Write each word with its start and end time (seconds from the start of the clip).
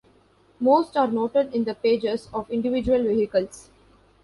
Most 0.59 0.97
are 0.97 1.07
noted 1.11 1.53
in 1.53 1.63
the 1.65 1.75
pages 1.75 2.27
of 2.33 2.49
individual 2.49 3.03
vehicles. 3.03 3.69